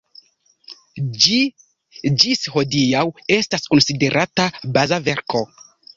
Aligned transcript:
Ĝi 1.25 1.41
ĝis 2.23 2.41
hodiaŭ 2.55 3.03
estas 3.39 3.69
konsiderata 3.75 4.49
baza 4.79 5.01
verko. 5.11 5.45